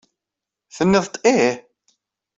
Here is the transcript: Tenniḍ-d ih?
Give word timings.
Tenniḍ-d 0.75 1.15
ih? 1.33 1.51